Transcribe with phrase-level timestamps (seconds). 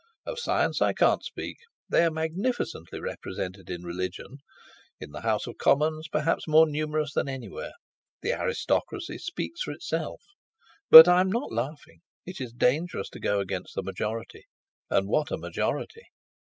[0.25, 1.57] Of science I can't speak;
[1.87, 4.37] they are magnificently represented in religion;
[4.99, 7.73] in the House of Commons perhaps more numerous than anywhere;
[8.23, 10.23] the aristocracy speaks for itself.
[10.89, 11.99] But I'm not laughing.
[12.25, 14.45] It is dangerous to go against the majority
[14.89, 16.07] and what a majority!"